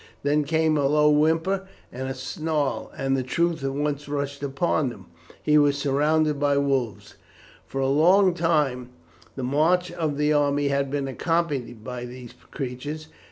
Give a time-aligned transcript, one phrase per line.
[0.23, 4.89] Then came a low whimper and a snarl, and the truth at once rushed upon
[4.89, 5.05] him.
[5.43, 7.17] He was surrounded by wolves.
[7.67, 8.89] For a long time
[9.35, 13.09] the march of the army had been accompanied by these creatures.